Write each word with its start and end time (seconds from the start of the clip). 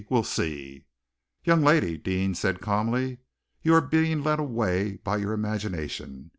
We'll 0.09 0.23
see!" 0.23 0.85
"Young 1.43 1.61
lady," 1.61 1.95
Deane 1.95 2.33
said 2.33 2.59
calmly, 2.59 3.19
"you 3.61 3.75
are 3.75 3.81
being 3.81 4.23
led 4.23 4.39
away 4.39 4.93
by 5.03 5.17
your 5.17 5.31
imagination. 5.33 6.29